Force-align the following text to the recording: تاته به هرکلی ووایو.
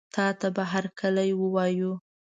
تاته 0.13 0.47
به 0.55 0.63
هرکلی 0.71 1.29
ووایو. 1.35 1.91